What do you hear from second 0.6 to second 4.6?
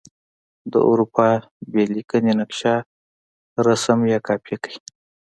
د اروپا بې لیکنې نقشه رسم یا کاپې